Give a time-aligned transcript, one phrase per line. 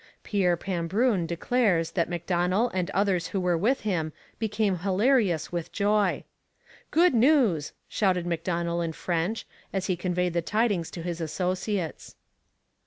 [0.23, 6.23] Pierre Pambrun declares that Macdonell and others who were with him became hilarious with joy.
[6.89, 12.15] 'Good news,' shouted Macdonell in French, as he conveyed the tidings to his associates.